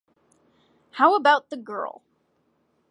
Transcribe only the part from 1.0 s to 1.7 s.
about the